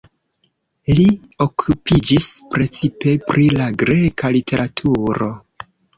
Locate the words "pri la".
3.29-3.69